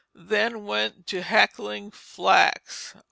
[0.15, 2.95] Then went to hackling flax."